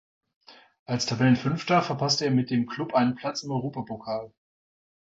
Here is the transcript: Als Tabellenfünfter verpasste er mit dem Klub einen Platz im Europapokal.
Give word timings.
Als 0.85 1.05
Tabellenfünfter 1.05 1.83
verpasste 1.83 2.25
er 2.25 2.31
mit 2.31 2.49
dem 2.49 2.65
Klub 2.65 2.95
einen 2.95 3.13
Platz 3.13 3.43
im 3.43 3.51
Europapokal. 3.51 4.33